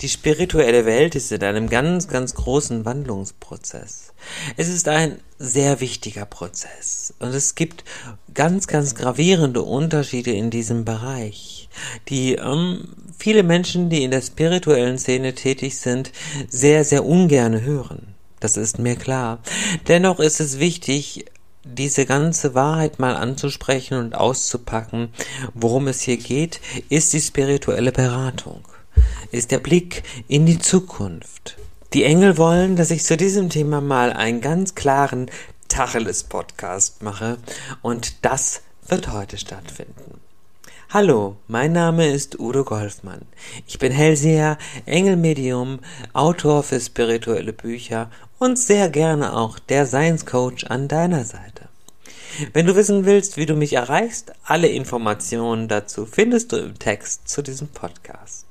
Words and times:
Die 0.00 0.08
spirituelle 0.08 0.86
Welt 0.86 1.14
ist 1.14 1.30
in 1.30 1.42
einem 1.42 1.68
ganz, 1.68 2.08
ganz 2.08 2.34
großen 2.34 2.86
Wandlungsprozess. 2.86 4.14
Es 4.56 4.68
ist 4.68 4.88
ein 4.88 5.20
sehr 5.38 5.80
wichtiger 5.80 6.24
Prozess 6.24 7.12
und 7.18 7.34
es 7.34 7.54
gibt 7.54 7.84
ganz, 8.32 8.66
ganz 8.66 8.94
gravierende 8.94 9.62
Unterschiede 9.62 10.30
in 10.30 10.50
diesem 10.50 10.86
Bereich, 10.86 11.68
die 12.08 12.34
ähm, 12.34 12.88
viele 13.18 13.42
Menschen, 13.42 13.90
die 13.90 14.02
in 14.02 14.10
der 14.10 14.22
spirituellen 14.22 14.98
Szene 14.98 15.34
tätig 15.34 15.78
sind, 15.78 16.12
sehr, 16.48 16.84
sehr 16.84 17.04
ungern 17.04 17.60
hören. 17.60 18.14
Das 18.40 18.56
ist 18.56 18.78
mir 18.78 18.96
klar. 18.96 19.40
Dennoch 19.88 20.18
ist 20.18 20.40
es 20.40 20.58
wichtig, 20.58 21.26
diese 21.64 22.06
ganze 22.06 22.54
Wahrheit 22.54 22.98
mal 22.98 23.16
anzusprechen 23.16 23.98
und 23.98 24.14
auszupacken, 24.14 25.10
worum 25.52 25.88
es 25.88 26.00
hier 26.00 26.16
geht, 26.16 26.60
ist 26.88 27.12
die 27.12 27.20
spirituelle 27.20 27.92
Beratung, 27.92 28.62
ist 29.30 29.50
der 29.50 29.58
Blick 29.58 30.02
in 30.28 30.46
die 30.46 30.58
Zukunft. 30.58 31.56
Die 31.92 32.04
Engel 32.04 32.38
wollen, 32.38 32.76
dass 32.76 32.90
ich 32.90 33.04
zu 33.04 33.16
diesem 33.16 33.50
Thema 33.50 33.80
mal 33.80 34.12
einen 34.12 34.40
ganz 34.40 34.74
klaren 34.74 35.30
Tacheles-Podcast 35.68 37.02
mache 37.02 37.38
und 37.82 38.24
das 38.24 38.62
wird 38.86 39.12
heute 39.12 39.38
stattfinden. 39.38 40.20
Hallo, 40.90 41.36
mein 41.46 41.72
Name 41.72 42.08
ist 42.08 42.40
Udo 42.40 42.64
Golfmann. 42.64 43.22
Ich 43.68 43.78
bin 43.78 43.92
Hellseher, 43.92 44.58
Engelmedium, 44.86 45.78
Autor 46.12 46.64
für 46.64 46.80
spirituelle 46.80 47.52
Bücher 47.52 48.10
und 48.40 48.58
sehr 48.58 48.88
gerne 48.88 49.36
auch 49.36 49.60
der 49.60 49.86
Science 49.86 50.26
Coach 50.26 50.64
an 50.64 50.88
deiner 50.88 51.24
Seite. 51.24 51.68
Wenn 52.52 52.66
du 52.66 52.74
wissen 52.74 53.04
willst, 53.04 53.36
wie 53.36 53.46
du 53.46 53.54
mich 53.54 53.74
erreichst, 53.74 54.32
alle 54.42 54.68
Informationen 54.68 55.68
dazu 55.68 56.06
findest 56.06 56.52
du 56.52 56.56
im 56.56 56.78
Text 56.78 57.28
zu 57.28 57.42
diesem 57.42 57.68
Podcast. 57.68 58.49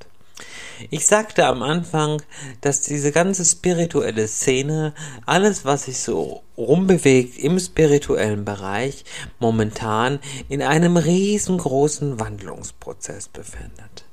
Ich 0.89 1.05
sagte 1.05 1.45
am 1.45 1.61
Anfang, 1.61 2.21
dass 2.61 2.81
diese 2.81 3.11
ganze 3.11 3.43
spirituelle 3.43 4.27
Szene, 4.27 4.93
alles, 5.25 5.65
was 5.65 5.85
sich 5.85 5.99
so 5.99 6.43
rumbewegt 6.57 7.37
im 7.37 7.59
spirituellen 7.59 8.45
Bereich, 8.45 9.03
momentan 9.39 10.19
in 10.47 10.61
einem 10.61 10.97
riesengroßen 10.97 12.19
Wandlungsprozess 12.19 13.27
befindet. 13.27 14.05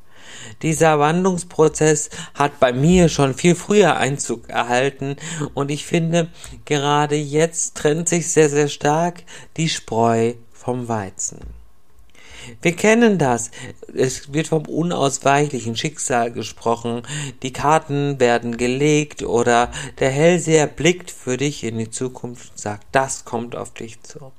Dieser 0.63 0.99
Wandlungsprozess 0.99 2.11
hat 2.35 2.61
bei 2.61 2.73
mir 2.73 3.09
schon 3.09 3.35
viel 3.35 3.55
früher 3.55 3.97
Einzug 3.97 4.49
erhalten 4.49 5.17
und 5.55 5.71
ich 5.71 5.87
finde, 5.87 6.29
gerade 6.65 7.17
jetzt 7.17 7.77
trennt 7.77 8.09
sich 8.09 8.31
sehr, 8.31 8.49
sehr 8.49 8.69
stark 8.69 9.23
die 9.57 9.69
Spreu 9.69 10.35
vom 10.53 10.89
Weizen. 10.89 11.56
Wir 12.63 12.75
kennen 12.75 13.19
das. 13.19 13.51
Es 13.95 14.33
wird 14.33 14.49
vom 14.49 14.67
unausweichlichen 14.67 15.77
Schicksal 15.77 16.33
gesprochen. 16.33 17.03
Die 17.43 17.53
Karten 17.53 18.21
werden 18.21 18.57
gelegt 18.57 19.23
oder 19.23 19.71
der 19.99 20.11
Hellseher 20.11 20.67
blickt 20.67 21.11
für 21.11 21.37
dich 21.37 21.65
in 21.65 21.79
die 21.79 21.91
Zukunft 21.91 22.51
und 22.51 22.59
sagt, 22.59 22.87
das 22.93 23.25
kommt 23.25 23.57
auf 23.57 23.73
dich 23.75 24.03
zu. 24.03 24.33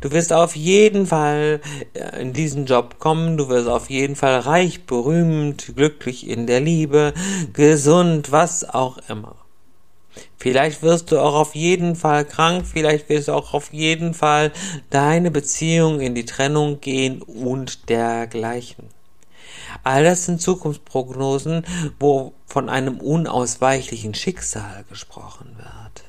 Du 0.00 0.10
wirst 0.10 0.32
auf 0.32 0.56
jeden 0.56 1.06
Fall 1.06 1.60
äh, 1.94 2.20
in 2.20 2.32
diesen 2.32 2.66
Job 2.66 2.98
kommen. 2.98 3.36
Du 3.36 3.48
wirst 3.48 3.68
auf 3.68 3.90
jeden 3.90 4.16
Fall 4.16 4.40
reich, 4.40 4.84
berühmt, 4.86 5.74
glücklich 5.76 6.28
in 6.28 6.46
der 6.46 6.60
Liebe, 6.60 7.14
gesund, 7.52 8.32
was 8.32 8.68
auch 8.68 8.98
immer. 9.08 9.45
Vielleicht 10.36 10.82
wirst 10.82 11.12
du 11.12 11.18
auch 11.18 11.34
auf 11.34 11.54
jeden 11.54 11.96
Fall 11.96 12.24
krank, 12.24 12.66
vielleicht 12.66 13.08
wirst 13.08 13.28
du 13.28 13.32
auch 13.32 13.54
auf 13.54 13.72
jeden 13.72 14.14
Fall 14.14 14.52
deine 14.90 15.30
Beziehung 15.30 16.00
in 16.00 16.14
die 16.14 16.24
Trennung 16.24 16.80
gehen 16.80 17.22
und 17.22 17.88
dergleichen. 17.88 18.88
All 19.82 20.04
das 20.04 20.26
sind 20.26 20.40
Zukunftsprognosen, 20.40 21.64
wo 21.98 22.32
von 22.46 22.68
einem 22.68 23.00
unausweichlichen 23.00 24.14
Schicksal 24.14 24.84
gesprochen 24.88 25.56
wird. 25.58 26.04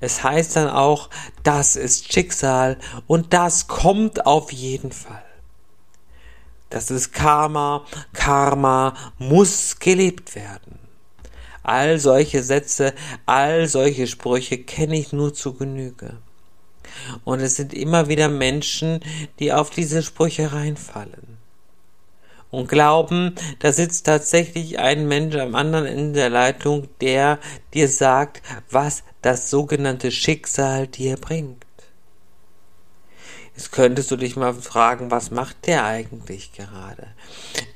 Es 0.00 0.22
heißt 0.22 0.56
dann 0.56 0.68
auch, 0.68 1.10
das 1.42 1.76
ist 1.76 2.12
Schicksal 2.12 2.76
und 3.06 3.32
das 3.32 3.66
kommt 3.66 4.26
auf 4.26 4.52
jeden 4.52 4.92
Fall. 4.92 5.24
Das 6.70 6.90
ist 6.90 7.12
Karma, 7.12 7.84
Karma 8.12 8.94
muss 9.18 9.78
gelebt 9.78 10.34
werden. 10.34 10.79
All 11.70 12.00
solche 12.00 12.42
Sätze, 12.42 12.94
all 13.26 13.68
solche 13.68 14.08
Sprüche 14.08 14.58
kenne 14.58 14.98
ich 14.98 15.12
nur 15.12 15.32
zu 15.32 15.54
Genüge. 15.54 16.16
Und 17.22 17.38
es 17.38 17.54
sind 17.54 17.72
immer 17.72 18.08
wieder 18.08 18.28
Menschen, 18.28 18.98
die 19.38 19.52
auf 19.52 19.70
diese 19.70 20.02
Sprüche 20.02 20.52
reinfallen. 20.52 21.38
Und 22.50 22.68
glauben, 22.68 23.36
da 23.60 23.70
sitzt 23.70 24.06
tatsächlich 24.06 24.80
ein 24.80 25.06
Mensch 25.06 25.36
am 25.36 25.54
anderen 25.54 25.86
Ende 25.86 26.14
der 26.14 26.30
Leitung, 26.30 26.88
der 27.00 27.38
dir 27.72 27.86
sagt, 27.86 28.42
was 28.68 29.04
das 29.22 29.48
sogenannte 29.48 30.10
Schicksal 30.10 30.88
dir 30.88 31.18
bringt. 31.18 31.64
Jetzt 33.54 33.72
könntest 33.72 34.10
du 34.10 34.16
dich 34.16 34.36
mal 34.36 34.54
fragen, 34.54 35.10
was 35.10 35.30
macht 35.30 35.66
der 35.66 35.84
eigentlich 35.84 36.52
gerade? 36.52 37.08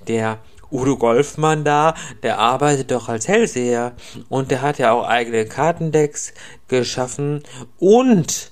Der 0.06 0.38
Udo 0.70 0.96
Golfmann 0.96 1.64
da, 1.64 1.94
der 2.22 2.38
arbeitet 2.38 2.90
doch 2.90 3.08
als 3.08 3.28
Hellseher 3.28 3.92
und 4.28 4.50
der 4.50 4.62
hat 4.62 4.78
ja 4.78 4.92
auch 4.92 5.06
eigene 5.06 5.46
Kartendecks 5.46 6.32
geschaffen 6.68 7.42
und 7.78 8.50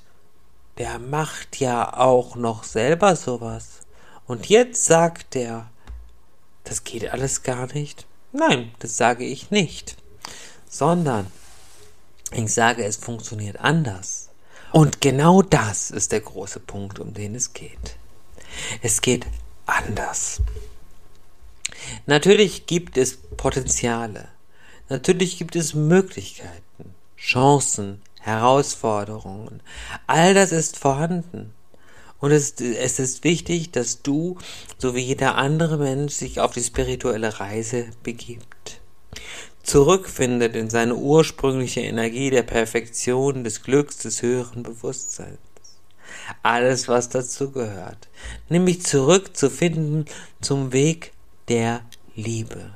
der 0.78 0.98
macht 0.98 1.58
ja 1.58 1.96
auch 1.96 2.36
noch 2.36 2.64
selber 2.64 3.16
sowas. 3.16 3.80
Und 4.26 4.48
jetzt 4.48 4.84
sagt 4.84 5.36
er, 5.36 5.70
das 6.64 6.84
geht 6.84 7.10
alles 7.10 7.42
gar 7.42 7.66
nicht. 7.72 8.06
Nein, 8.32 8.72
das 8.78 8.96
sage 8.96 9.24
ich 9.24 9.50
nicht. 9.50 9.96
Sondern 10.68 11.26
ich 12.30 12.52
sage, 12.54 12.84
es 12.84 12.96
funktioniert 12.96 13.60
anders. 13.60 14.30
Und 14.72 15.00
genau 15.00 15.42
das 15.42 15.90
ist 15.90 16.12
der 16.12 16.20
große 16.20 16.60
Punkt, 16.60 16.98
um 16.98 17.12
den 17.12 17.34
es 17.34 17.52
geht. 17.52 17.96
Es 18.80 19.02
geht 19.02 19.26
anders. 19.66 20.40
Natürlich 22.06 22.66
gibt 22.66 22.96
es 22.96 23.18
Potenziale. 23.36 24.28
Natürlich 24.88 25.38
gibt 25.38 25.56
es 25.56 25.74
Möglichkeiten, 25.74 26.94
Chancen, 27.16 28.00
Herausforderungen. 28.20 29.60
All 30.06 30.34
das 30.34 30.52
ist 30.52 30.78
vorhanden. 30.78 31.52
Und 32.18 32.30
es, 32.30 32.60
es, 32.60 32.98
ist 32.98 33.24
wichtig, 33.24 33.72
dass 33.72 34.02
du, 34.02 34.38
so 34.78 34.94
wie 34.94 35.00
jeder 35.00 35.34
andere 35.34 35.76
Mensch, 35.76 36.14
sich 36.14 36.40
auf 36.40 36.52
die 36.52 36.62
spirituelle 36.62 37.40
Reise 37.40 37.86
begibt. 38.04 38.81
Zurückfindet 39.62 40.56
in 40.56 40.70
seine 40.70 40.96
ursprüngliche 40.96 41.80
Energie 41.80 42.30
der 42.30 42.42
Perfektion, 42.42 43.44
des 43.44 43.62
Glücks, 43.62 43.98
des 43.98 44.22
höheren 44.22 44.62
Bewusstseins. 44.62 45.38
Alles, 46.42 46.88
was 46.88 47.08
dazu 47.08 47.50
gehört. 47.50 48.08
Nämlich 48.48 48.82
zurückzufinden 48.82 50.06
zum 50.40 50.72
Weg 50.72 51.12
der 51.48 51.82
Liebe. 52.14 52.74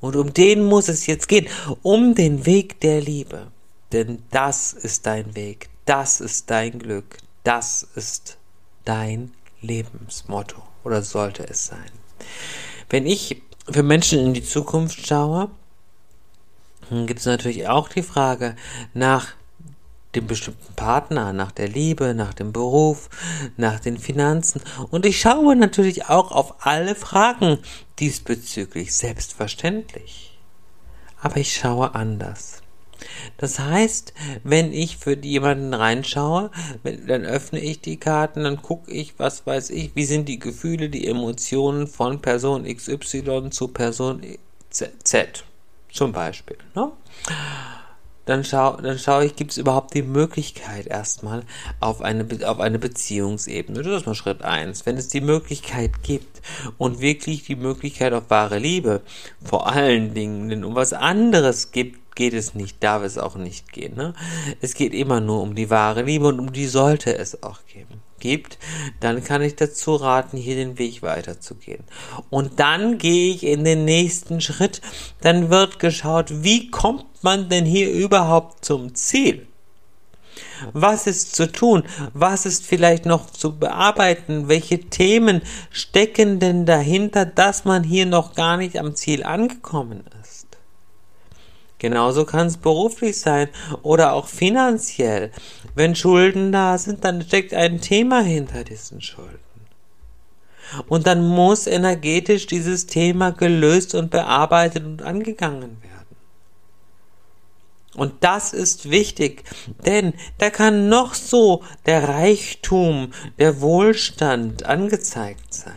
Und 0.00 0.16
um 0.16 0.32
den 0.32 0.64
muss 0.64 0.88
es 0.88 1.06
jetzt 1.06 1.28
gehen, 1.28 1.46
um 1.82 2.14
den 2.14 2.46
Weg 2.46 2.80
der 2.80 3.00
Liebe. 3.00 3.48
Denn 3.92 4.22
das 4.30 4.72
ist 4.72 5.06
dein 5.06 5.34
Weg, 5.34 5.68
das 5.84 6.20
ist 6.20 6.50
dein 6.50 6.78
Glück, 6.78 7.18
das 7.44 7.86
ist 7.94 8.38
dein 8.84 9.32
Lebensmotto 9.60 10.62
oder 10.84 11.02
sollte 11.02 11.46
es 11.48 11.66
sein. 11.66 11.90
Wenn 12.88 13.06
ich 13.06 13.42
für 13.68 13.82
Menschen 13.82 14.20
in 14.20 14.34
die 14.34 14.44
Zukunft 14.44 15.06
schaue, 15.06 15.50
gibt 16.90 17.20
es 17.20 17.26
natürlich 17.26 17.68
auch 17.68 17.88
die 17.88 18.02
Frage 18.02 18.56
nach 18.94 19.34
dem 20.14 20.26
bestimmten 20.26 20.74
Partner, 20.74 21.32
nach 21.32 21.52
der 21.52 21.68
Liebe, 21.68 22.14
nach 22.14 22.34
dem 22.34 22.52
Beruf, 22.52 23.08
nach 23.56 23.78
den 23.78 23.96
Finanzen. 23.96 24.60
Und 24.90 25.06
ich 25.06 25.20
schaue 25.20 25.54
natürlich 25.54 26.06
auch 26.06 26.32
auf 26.32 26.66
alle 26.66 26.94
Fragen 26.94 27.58
diesbezüglich, 27.98 28.94
selbstverständlich. 28.94 30.38
Aber 31.20 31.36
ich 31.36 31.54
schaue 31.54 31.94
anders. 31.94 32.62
Das 33.38 33.58
heißt, 33.58 34.12
wenn 34.44 34.72
ich 34.72 34.96
für 34.98 35.16
jemanden 35.16 35.72
reinschaue, 35.72 36.50
dann 36.82 37.24
öffne 37.24 37.60
ich 37.60 37.80
die 37.80 37.96
Karten, 37.96 38.44
dann 38.44 38.60
gucke 38.60 38.90
ich, 38.90 39.18
was 39.18 39.46
weiß 39.46 39.70
ich, 39.70 39.92
wie 39.94 40.04
sind 40.04 40.28
die 40.28 40.38
Gefühle, 40.38 40.90
die 40.90 41.06
Emotionen 41.06 41.86
von 41.86 42.20
Person 42.20 42.64
XY 42.64 43.50
zu 43.50 43.68
Person 43.68 44.22
Z, 44.70 45.44
zum 45.92 46.12
Beispiel. 46.12 46.58
Ne? 46.74 46.92
dann 48.30 48.44
schaue 48.44 48.80
dann 48.82 48.98
schau 48.98 49.20
ich, 49.20 49.34
gibt 49.34 49.50
es 49.50 49.58
überhaupt 49.58 49.92
die 49.92 50.02
Möglichkeit 50.02 50.86
erstmal 50.86 51.42
auf 51.80 52.00
eine, 52.00 52.26
auf 52.46 52.60
eine 52.60 52.78
Beziehungsebene. 52.78 53.82
Das 53.82 54.02
ist 54.02 54.06
mal 54.06 54.14
Schritt 54.14 54.42
eins. 54.42 54.86
Wenn 54.86 54.96
es 54.96 55.08
die 55.08 55.20
Möglichkeit 55.20 56.02
gibt 56.04 56.40
und 56.78 57.00
wirklich 57.00 57.44
die 57.44 57.56
Möglichkeit 57.56 58.12
auf 58.12 58.30
wahre 58.30 58.58
Liebe, 58.58 59.02
vor 59.42 59.66
allen 59.66 60.14
Dingen, 60.14 60.48
denn 60.48 60.64
um 60.64 60.76
was 60.76 60.92
anderes 60.92 61.72
gibt, 61.72 61.98
geht 62.20 62.34
es 62.34 62.54
nicht, 62.54 62.84
darf 62.84 63.02
es 63.02 63.16
auch 63.16 63.36
nicht 63.36 63.72
gehen. 63.72 63.96
Ne? 63.96 64.12
Es 64.60 64.74
geht 64.74 64.92
immer 64.92 65.22
nur 65.22 65.40
um 65.40 65.54
die 65.54 65.70
wahre 65.70 66.02
Liebe 66.02 66.26
und 66.26 66.38
um 66.38 66.52
die 66.52 66.66
sollte 66.66 67.16
es 67.16 67.42
auch 67.42 67.60
geben. 67.64 68.02
Gibt, 68.18 68.58
dann 69.00 69.24
kann 69.24 69.40
ich 69.40 69.56
dazu 69.56 69.94
raten, 69.94 70.36
hier 70.36 70.54
den 70.54 70.78
Weg 70.78 71.00
weiterzugehen. 71.00 71.82
Und 72.28 72.60
dann 72.60 72.98
gehe 72.98 73.32
ich 73.32 73.46
in 73.46 73.64
den 73.64 73.86
nächsten 73.86 74.42
Schritt. 74.42 74.82
Dann 75.22 75.48
wird 75.48 75.78
geschaut, 75.78 76.44
wie 76.44 76.70
kommt 76.70 77.06
man 77.22 77.48
denn 77.48 77.64
hier 77.64 77.90
überhaupt 77.90 78.66
zum 78.66 78.94
Ziel? 78.94 79.46
Was 80.74 81.06
ist 81.06 81.34
zu 81.34 81.50
tun? 81.50 81.84
Was 82.12 82.44
ist 82.44 82.66
vielleicht 82.66 83.06
noch 83.06 83.30
zu 83.30 83.58
bearbeiten? 83.58 84.48
Welche 84.48 84.78
Themen 84.90 85.40
stecken 85.70 86.38
denn 86.38 86.66
dahinter, 86.66 87.24
dass 87.24 87.64
man 87.64 87.82
hier 87.82 88.04
noch 88.04 88.34
gar 88.34 88.58
nicht 88.58 88.78
am 88.78 88.94
Ziel 88.94 89.24
angekommen 89.24 90.04
ist? 90.19 90.19
Genauso 91.80 92.26
kann 92.26 92.46
es 92.46 92.58
beruflich 92.58 93.18
sein 93.18 93.48
oder 93.82 94.12
auch 94.12 94.28
finanziell. 94.28 95.32
Wenn 95.74 95.96
Schulden 95.96 96.52
da 96.52 96.76
sind, 96.76 97.04
dann 97.04 97.22
steckt 97.22 97.54
ein 97.54 97.80
Thema 97.80 98.20
hinter 98.20 98.64
diesen 98.64 99.00
Schulden. 99.00 99.38
Und 100.88 101.06
dann 101.06 101.26
muss 101.26 101.66
energetisch 101.66 102.46
dieses 102.46 102.86
Thema 102.86 103.32
gelöst 103.32 103.94
und 103.94 104.10
bearbeitet 104.10 104.84
und 104.84 105.02
angegangen 105.02 105.82
werden. 105.82 106.16
Und 107.94 108.12
das 108.20 108.52
ist 108.52 108.90
wichtig, 108.90 109.44
denn 109.86 110.12
da 110.36 110.50
kann 110.50 110.90
noch 110.90 111.14
so 111.14 111.64
der 111.86 112.08
Reichtum, 112.08 113.12
der 113.38 113.62
Wohlstand 113.62 114.66
angezeigt 114.66 115.54
sein, 115.54 115.74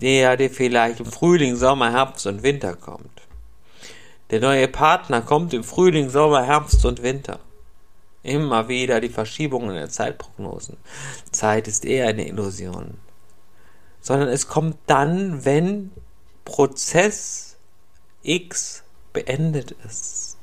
der 0.00 0.36
dir 0.36 0.50
vielleicht 0.50 0.98
im 0.98 1.06
Frühling, 1.06 1.54
Sommer, 1.54 1.92
Herbst 1.92 2.26
und 2.26 2.42
Winter 2.42 2.74
kommt. 2.74 3.27
Der 4.30 4.40
neue 4.40 4.68
Partner 4.68 5.22
kommt 5.22 5.54
im 5.54 5.64
Frühling, 5.64 6.10
Sommer, 6.10 6.44
Herbst 6.44 6.84
und 6.84 7.02
Winter. 7.02 7.40
Immer 8.22 8.68
wieder 8.68 9.00
die 9.00 9.08
Verschiebungen 9.08 9.74
der 9.74 9.88
Zeitprognosen. 9.88 10.76
Zeit 11.30 11.68
ist 11.68 11.84
eher 11.84 12.08
eine 12.08 12.28
Illusion. 12.28 12.98
Sondern 14.00 14.28
es 14.28 14.48
kommt 14.48 14.76
dann, 14.86 15.44
wenn 15.44 15.92
Prozess 16.44 17.56
X 18.22 18.82
beendet 19.12 19.72
ist. 19.86 20.37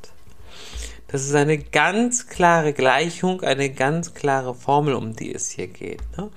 Das 1.07 1.23
ist 1.23 1.35
eine 1.35 1.57
ganz 1.59 2.27
klare 2.27 2.73
Gleichung, 2.73 3.41
eine 3.41 3.69
ganz 3.69 4.13
klare 4.13 4.55
Formel, 4.55 4.95
um 4.95 5.15
die 5.15 5.33
es 5.33 5.51
hier 5.51 5.67
geht. 5.67 6.01
Ne? 6.17 6.31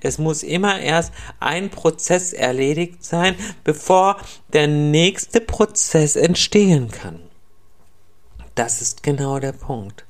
Es 0.00 0.18
muss 0.18 0.42
immer 0.42 0.80
erst 0.80 1.12
ein 1.38 1.70
Prozess 1.70 2.32
erledigt 2.32 3.04
sein, 3.04 3.36
bevor 3.62 4.18
der 4.52 4.66
nächste 4.66 5.40
Prozess 5.40 6.16
entstehen 6.16 6.90
kann. 6.90 7.20
Das 8.54 8.82
ist 8.82 9.04
genau 9.04 9.38
der 9.38 9.52
Punkt. 9.52 10.04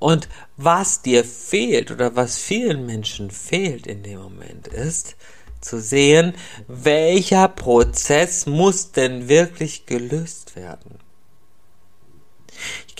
Und 0.00 0.28
was 0.56 1.02
dir 1.02 1.24
fehlt 1.24 1.90
oder 1.90 2.16
was 2.16 2.38
vielen 2.38 2.84
Menschen 2.84 3.30
fehlt 3.30 3.86
in 3.86 4.02
dem 4.02 4.20
Moment 4.20 4.66
ist, 4.66 5.16
zu 5.60 5.80
sehen, 5.80 6.34
welcher 6.68 7.48
Prozess 7.48 8.46
muss 8.46 8.92
denn 8.92 9.28
wirklich 9.28 9.86
gelöst 9.86 10.56
werden. 10.56 10.98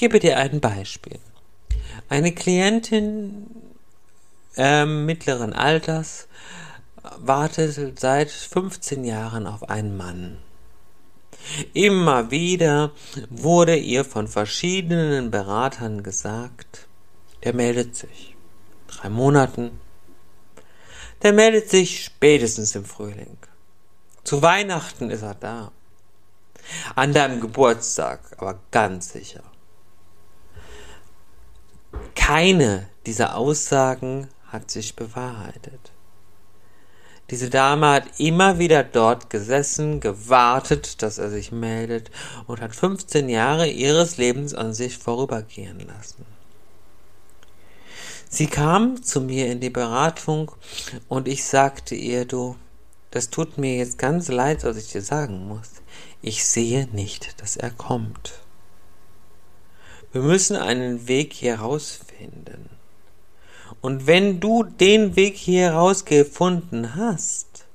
Ich 0.06 0.12
gebe 0.12 0.20
dir 0.20 0.38
ein 0.38 0.60
Beispiel. 0.60 1.18
Eine 2.08 2.32
Klientin 2.32 3.48
äh, 4.56 4.84
mittleren 4.84 5.52
Alters 5.52 6.28
wartet 7.18 7.98
seit 7.98 8.30
15 8.30 9.02
Jahren 9.02 9.48
auf 9.48 9.68
einen 9.68 9.96
Mann. 9.96 10.38
Immer 11.74 12.30
wieder 12.30 12.92
wurde 13.30 13.74
ihr 13.74 14.04
von 14.04 14.28
verschiedenen 14.28 15.32
Beratern 15.32 16.04
gesagt, 16.04 16.86
der 17.42 17.52
meldet 17.52 17.96
sich. 17.96 18.36
Drei 18.86 19.08
Monaten. 19.08 19.80
Der 21.24 21.32
meldet 21.32 21.68
sich 21.68 22.04
spätestens 22.04 22.76
im 22.76 22.84
Frühling. 22.84 23.38
Zu 24.22 24.40
Weihnachten 24.40 25.10
ist 25.10 25.22
er 25.22 25.34
da. 25.34 25.72
An 26.94 27.12
deinem 27.12 27.40
Geburtstag, 27.40 28.20
aber 28.38 28.60
ganz 28.70 29.10
sicher. 29.10 29.42
Keine 32.16 32.88
dieser 33.06 33.36
Aussagen 33.36 34.28
hat 34.48 34.72
sich 34.72 34.96
bewahrheitet. 34.96 35.92
Diese 37.30 37.50
Dame 37.50 37.88
hat 37.90 38.04
immer 38.18 38.58
wieder 38.58 38.84
dort 38.84 39.30
gesessen, 39.30 40.00
gewartet, 40.00 41.02
dass 41.02 41.18
er 41.18 41.30
sich 41.30 41.52
meldet 41.52 42.10
und 42.46 42.60
hat 42.60 42.74
15 42.74 43.28
Jahre 43.28 43.68
ihres 43.68 44.16
Lebens 44.16 44.54
an 44.54 44.74
sich 44.74 44.98
vorübergehen 44.98 45.80
lassen. 45.80 46.24
Sie 48.28 48.46
kam 48.46 49.02
zu 49.02 49.20
mir 49.20 49.46
in 49.50 49.60
die 49.60 49.70
Beratung 49.70 50.52
und 51.08 51.28
ich 51.28 51.44
sagte 51.44 51.94
ihr, 51.94 52.24
du, 52.24 52.56
das 53.10 53.30
tut 53.30 53.56
mir 53.56 53.76
jetzt 53.76 53.98
ganz 53.98 54.28
leid, 54.28 54.64
was 54.64 54.76
ich 54.76 54.90
dir 54.90 55.02
sagen 55.02 55.46
muss. 55.48 55.70
Ich 56.22 56.44
sehe 56.44 56.88
nicht, 56.92 57.40
dass 57.40 57.56
er 57.56 57.70
kommt. 57.70 58.40
Wir 60.12 60.22
müssen 60.22 60.56
einen 60.56 61.08
Weg 61.08 61.32
hier 61.32 61.60
rausfinden. 61.60 62.05
Und 63.80 64.06
wenn 64.06 64.40
du 64.40 64.64
den 64.64 65.16
Weg 65.16 65.36
hier 65.36 65.72
rausgefunden 65.72 66.94
hast, 66.94 67.66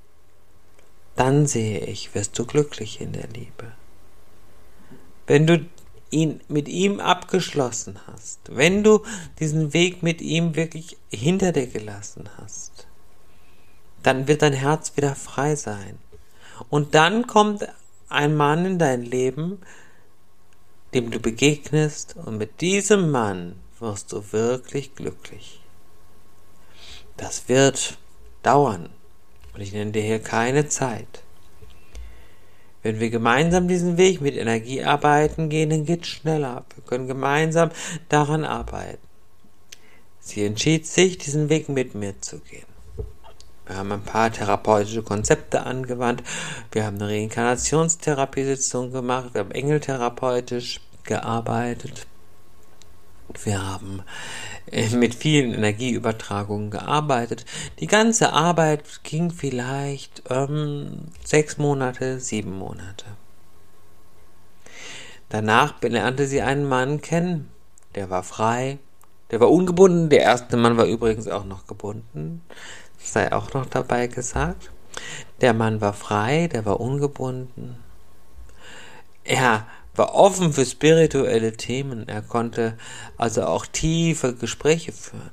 dann 1.15 1.45
sehe 1.45 1.79
ich, 1.79 2.15
wirst 2.15 2.37
du 2.37 2.45
glücklich 2.45 3.01
in 3.01 3.11
der 3.11 3.27
Liebe. 3.27 3.71
Wenn 5.27 5.47
du 5.47 5.65
ihn 6.09 6.41
mit 6.47 6.67
ihm 6.67 6.99
abgeschlossen 6.99 7.99
hast, 8.07 8.39
wenn 8.49 8.83
du 8.83 9.03
diesen 9.39 9.73
Weg 9.73 10.03
mit 10.03 10.21
ihm 10.21 10.55
wirklich 10.55 10.97
hinter 11.09 11.51
dir 11.51 11.67
gelassen 11.67 12.29
hast, 12.37 12.87
dann 14.03 14.27
wird 14.27 14.41
dein 14.41 14.53
Herz 14.53 14.97
wieder 14.97 15.15
frei 15.15 15.55
sein. 15.55 15.99
Und 16.69 16.95
dann 16.95 17.27
kommt 17.27 17.67
ein 18.09 18.35
Mann 18.35 18.65
in 18.65 18.79
dein 18.79 19.03
Leben, 19.03 19.59
dem 20.93 21.11
du 21.11 21.19
begegnest, 21.19 22.15
und 22.17 22.37
mit 22.37 22.59
diesem 22.61 23.11
Mann 23.11 23.55
wirst 23.81 24.13
du 24.13 24.23
wirklich 24.31 24.95
glücklich. 24.95 25.61
Das 27.17 27.49
wird 27.49 27.97
dauern, 28.43 28.89
und 29.53 29.61
ich 29.61 29.73
nenne 29.73 29.91
dir 29.91 30.01
hier 30.01 30.19
keine 30.19 30.67
Zeit. 30.67 31.23
Wenn 32.83 32.99
wir 32.99 33.09
gemeinsam 33.11 33.67
diesen 33.67 33.97
Weg 33.97 34.21
mit 34.21 34.35
Energie 34.35 34.83
arbeiten 34.83 35.49
gehen, 35.49 35.69
dann 35.69 35.85
geht 35.85 36.01
es 36.01 36.07
schneller. 36.07 36.65
Wir 36.75 36.83
können 36.83 37.07
gemeinsam 37.07 37.69
daran 38.09 38.43
arbeiten. 38.43 39.07
Sie 40.19 40.45
entschied 40.45 40.87
sich, 40.87 41.17
diesen 41.17 41.49
Weg 41.49 41.69
mit 41.69 41.93
mir 41.93 42.19
zu 42.21 42.39
gehen. 42.39 42.65
Wir 43.67 43.77
haben 43.77 43.91
ein 43.91 44.03
paar 44.03 44.31
therapeutische 44.31 45.03
Konzepte 45.03 45.63
angewandt. 45.63 46.23
Wir 46.71 46.85
haben 46.85 46.97
eine 46.97 47.07
Reinkarnationstherapie-Sitzung 47.07 48.91
gemacht. 48.91 49.33
Wir 49.33 49.41
haben 49.41 49.51
engeltherapeutisch 49.51 50.81
gearbeitet. 51.03 52.07
Wir 53.43 53.65
haben 53.65 54.03
äh, 54.71 54.89
mit 54.89 55.15
vielen 55.15 55.53
Energieübertragungen 55.53 56.71
gearbeitet. 56.71 57.45
Die 57.79 57.87
ganze 57.87 58.33
Arbeit 58.33 59.03
ging 59.03 59.31
vielleicht 59.31 60.23
ähm, 60.29 61.05
sechs 61.23 61.57
Monate, 61.57 62.19
sieben 62.19 62.57
Monate. 62.57 63.05
Danach 65.29 65.81
lernte 65.81 66.27
sie 66.27 66.41
einen 66.41 66.67
Mann 66.67 67.01
kennen, 67.01 67.49
der 67.95 68.09
war 68.09 68.23
frei, 68.23 68.79
der 69.31 69.39
war 69.39 69.49
ungebunden. 69.49 70.09
Der 70.09 70.21
erste 70.21 70.57
Mann 70.57 70.75
war 70.75 70.85
übrigens 70.85 71.27
auch 71.27 71.45
noch 71.45 71.67
gebunden 71.67 72.41
sei 73.03 73.31
auch 73.31 73.53
noch 73.53 73.65
dabei 73.65 74.07
gesagt. 74.07 74.71
Der 75.41 75.53
Mann 75.53 75.81
war 75.81 75.93
frei, 75.93 76.47
der 76.47 76.65
war 76.65 76.79
ungebunden. 76.79 77.77
Er 79.23 79.67
war 79.95 80.15
offen 80.15 80.53
für 80.53 80.65
spirituelle 80.65 81.53
Themen. 81.53 82.07
Er 82.07 82.21
konnte 82.21 82.77
also 83.17 83.43
auch 83.43 83.65
tiefe 83.65 84.33
Gespräche 84.33 84.91
führen. 84.91 85.31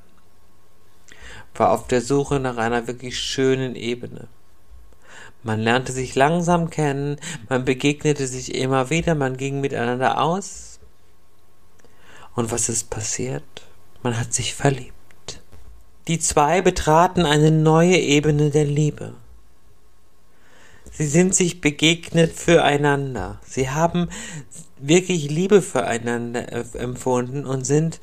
War 1.54 1.72
auf 1.72 1.86
der 1.86 2.00
Suche 2.00 2.40
nach 2.40 2.56
einer 2.56 2.86
wirklich 2.86 3.18
schönen 3.18 3.74
Ebene. 3.74 4.28
Man 5.42 5.60
lernte 5.60 5.92
sich 5.92 6.14
langsam 6.14 6.68
kennen, 6.68 7.16
man 7.48 7.64
begegnete 7.64 8.26
sich 8.26 8.54
immer 8.54 8.90
wieder, 8.90 9.14
man 9.14 9.36
ging 9.36 9.60
miteinander 9.60 10.20
aus. 10.20 10.80
Und 12.34 12.50
was 12.50 12.68
ist 12.68 12.90
passiert? 12.90 13.44
Man 14.02 14.18
hat 14.18 14.32
sich 14.34 14.54
verliebt. 14.54 14.92
Die 16.08 16.18
zwei 16.18 16.60
betraten 16.60 17.24
eine 17.24 17.50
neue 17.50 17.96
Ebene 17.96 18.50
der 18.50 18.64
Liebe. 18.64 19.14
Sie 20.92 21.06
sind 21.06 21.34
sich 21.34 21.60
begegnet 21.60 22.32
füreinander. 22.32 23.40
Sie 23.46 23.70
haben 23.70 24.08
wirklich 24.78 25.30
Liebe 25.30 25.62
füreinander 25.62 26.52
empfunden 26.74 27.46
und 27.46 27.64
sind 27.64 28.00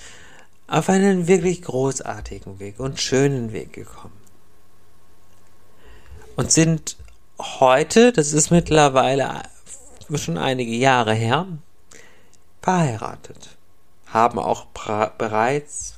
auf 0.68 0.89
einen 0.89 1.27
wirklich 1.27 1.62
großartigen 1.62 2.60
Weg 2.60 2.80
und 2.80 3.00
schönen 3.00 3.54
Weg 3.54 3.74
gekommen. 3.74 4.18
Und 6.36 6.51
sind 6.51 6.98
heute, 7.39 8.12
das 8.12 8.34
ist 8.34 8.51
mittlerweile 8.51 9.44
schon 10.15 10.38
einige 10.38 10.74
Jahre 10.74 11.13
her, 11.13 11.48
verheiratet, 12.62 13.58
haben 14.08 14.39
auch 14.39 14.65
bereits 15.18 15.95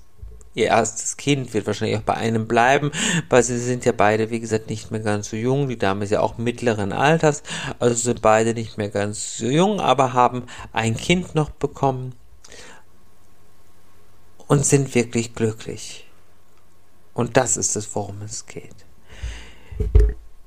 ihr 0.57 0.67
erstes 0.67 1.17
Kind, 1.17 1.53
wird 1.53 1.67
wahrscheinlich 1.67 1.97
auch 1.97 2.03
bei 2.03 2.15
einem 2.15 2.47
bleiben, 2.47 2.91
weil 3.29 3.43
sie 3.43 3.59
sind 3.59 3.85
ja 3.85 3.91
beide, 3.91 4.31
wie 4.31 4.39
gesagt, 4.39 4.69
nicht 4.69 4.91
mehr 4.91 4.99
ganz 4.99 5.29
so 5.29 5.37
jung. 5.37 5.69
Die 5.69 5.77
Dame 5.77 6.03
ist 6.03 6.11
ja 6.11 6.21
auch 6.21 6.37
mittleren 6.37 6.91
Alters, 6.91 7.43
also 7.79 7.95
sind 7.95 8.21
beide 8.21 8.53
nicht 8.53 8.77
mehr 8.77 8.89
ganz 8.89 9.37
so 9.37 9.45
jung, 9.45 9.79
aber 9.79 10.13
haben 10.13 10.43
ein 10.73 10.97
Kind 10.97 11.35
noch 11.35 11.51
bekommen 11.51 12.15
und 14.47 14.65
sind 14.65 14.95
wirklich 14.95 15.35
glücklich. 15.35 16.07
Und 17.13 17.37
das 17.37 17.57
ist 17.57 17.75
es, 17.75 17.95
worum 17.95 18.21
es 18.21 18.45
geht. 18.45 18.75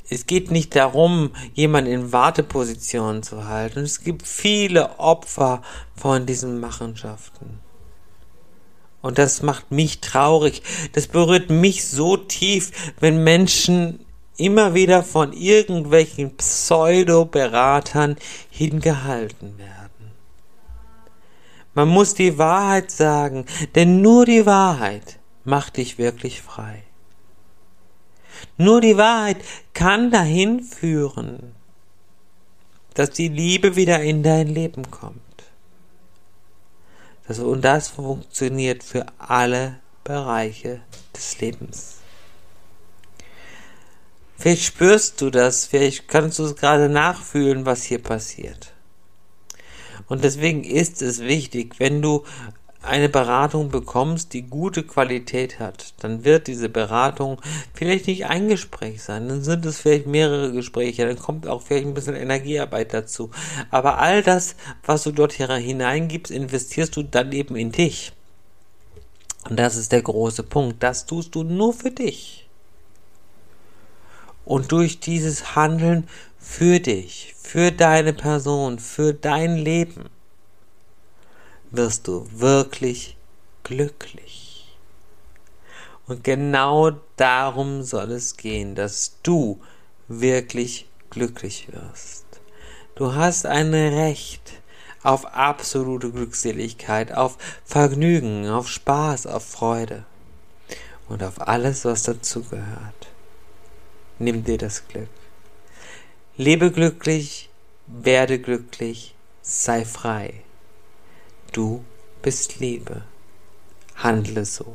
Es 0.08 0.26
geht 0.26 0.50
nicht 0.50 0.74
darum, 0.74 1.30
jemanden 1.54 1.92
in 1.92 2.12
Warteposition 2.12 3.22
zu 3.22 3.46
halten. 3.46 3.80
Es 3.80 4.02
gibt 4.02 4.26
viele 4.26 4.98
Opfer 4.98 5.62
von 5.94 6.26
diesen 6.26 6.58
Machenschaften. 6.58 7.60
Und 9.02 9.18
das 9.18 9.42
macht 9.42 9.70
mich 9.70 10.00
traurig. 10.00 10.62
Das 10.92 11.06
berührt 11.06 11.50
mich 11.50 11.86
so 11.86 12.16
tief, 12.16 12.92
wenn 13.00 13.24
Menschen 13.24 14.04
immer 14.36 14.74
wieder 14.74 15.02
von 15.02 15.32
irgendwelchen 15.32 16.36
Pseudo-Beratern 16.36 18.16
hingehalten 18.50 19.58
werden. 19.58 20.12
Man 21.74 21.88
muss 21.88 22.14
die 22.14 22.36
Wahrheit 22.36 22.90
sagen, 22.90 23.46
denn 23.74 24.02
nur 24.02 24.26
die 24.26 24.44
Wahrheit 24.44 25.18
macht 25.44 25.76
dich 25.76 25.98
wirklich 25.98 26.42
frei. 26.42 26.82
Nur 28.56 28.80
die 28.80 28.96
Wahrheit 28.96 29.38
kann 29.74 30.10
dahin 30.10 30.62
führen, 30.62 31.54
dass 32.94 33.10
die 33.10 33.28
Liebe 33.28 33.76
wieder 33.76 34.02
in 34.02 34.22
dein 34.22 34.48
Leben 34.48 34.90
kommt. 34.90 35.20
Das, 37.30 37.38
und 37.38 37.60
das 37.64 37.86
funktioniert 37.86 38.82
für 38.82 39.06
alle 39.18 39.78
Bereiche 40.02 40.80
des 41.14 41.38
Lebens. 41.38 41.98
Vielleicht 44.36 44.64
spürst 44.64 45.20
du 45.20 45.30
das, 45.30 45.64
vielleicht 45.64 46.08
kannst 46.08 46.40
du 46.40 46.44
es 46.46 46.56
gerade 46.56 46.88
nachfühlen, 46.88 47.66
was 47.66 47.84
hier 47.84 48.02
passiert. 48.02 48.72
Und 50.08 50.24
deswegen 50.24 50.64
ist 50.64 51.02
es 51.02 51.20
wichtig, 51.20 51.78
wenn 51.78 52.02
du 52.02 52.24
eine 52.82 53.08
Beratung 53.08 53.68
bekommst, 53.68 54.32
die 54.32 54.42
gute 54.42 54.82
Qualität 54.82 55.58
hat, 55.58 55.92
dann 56.00 56.24
wird 56.24 56.46
diese 56.46 56.68
Beratung 56.68 57.40
vielleicht 57.74 58.06
nicht 58.06 58.26
ein 58.26 58.48
Gespräch 58.48 59.02
sein, 59.02 59.28
dann 59.28 59.42
sind 59.42 59.66
es 59.66 59.80
vielleicht 59.80 60.06
mehrere 60.06 60.52
Gespräche, 60.52 61.06
dann 61.06 61.18
kommt 61.18 61.46
auch 61.46 61.62
vielleicht 61.62 61.86
ein 61.86 61.94
bisschen 61.94 62.16
Energiearbeit 62.16 62.94
dazu. 62.94 63.30
Aber 63.70 63.98
all 63.98 64.22
das, 64.22 64.56
was 64.84 65.02
du 65.02 65.12
dort 65.12 65.32
hineingibst, 65.32 66.30
investierst 66.30 66.96
du 66.96 67.02
dann 67.02 67.32
eben 67.32 67.54
in 67.56 67.70
dich. 67.70 68.12
Und 69.48 69.58
das 69.58 69.76
ist 69.76 69.92
der 69.92 70.02
große 70.02 70.42
Punkt. 70.42 70.82
Das 70.82 71.06
tust 71.06 71.34
du 71.34 71.42
nur 71.42 71.72
für 71.72 71.90
dich. 71.90 72.48
Und 74.44 74.72
durch 74.72 75.00
dieses 75.00 75.54
Handeln 75.54 76.08
für 76.38 76.80
dich, 76.80 77.34
für 77.40 77.70
deine 77.70 78.12
Person, 78.12 78.78
für 78.78 79.12
dein 79.14 79.56
Leben, 79.56 80.08
wirst 81.70 82.08
du 82.08 82.26
wirklich 82.32 83.16
glücklich. 83.62 84.76
Und 86.06 86.24
genau 86.24 86.92
darum 87.16 87.82
soll 87.82 88.10
es 88.12 88.36
gehen, 88.36 88.74
dass 88.74 89.16
du 89.22 89.60
wirklich 90.08 90.88
glücklich 91.10 91.68
wirst. 91.70 92.24
Du 92.96 93.14
hast 93.14 93.46
ein 93.46 93.72
Recht 93.72 94.60
auf 95.02 95.24
absolute 95.26 96.10
Glückseligkeit, 96.10 97.12
auf 97.12 97.38
Vergnügen, 97.64 98.48
auf 98.48 98.68
Spaß, 98.68 99.26
auf 99.26 99.44
Freude 99.44 100.04
und 101.08 101.22
auf 101.22 101.40
alles, 101.46 101.84
was 101.84 102.02
dazugehört. 102.02 103.08
Nimm 104.18 104.44
dir 104.44 104.58
das 104.58 104.86
Glück. 104.88 105.08
Lebe 106.36 106.70
glücklich, 106.70 107.48
werde 107.86 108.38
glücklich, 108.38 109.14
sei 109.42 109.84
frei. 109.84 110.42
Du 111.52 111.84
bist 112.22 112.60
Liebe. 112.60 113.02
Handle 113.96 114.44
so. 114.44 114.74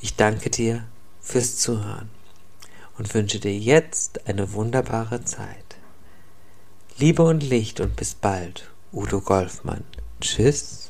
Ich 0.00 0.16
danke 0.16 0.50
dir 0.50 0.84
fürs 1.20 1.56
Zuhören 1.58 2.10
und 2.98 3.14
wünsche 3.14 3.38
dir 3.38 3.56
jetzt 3.56 4.26
eine 4.26 4.52
wunderbare 4.54 5.24
Zeit. 5.24 5.76
Liebe 6.96 7.22
und 7.22 7.44
Licht 7.44 7.78
und 7.80 7.94
bis 7.94 8.16
bald, 8.16 8.68
Udo 8.92 9.20
Golfmann. 9.20 9.84
Tschüss. 10.20 10.87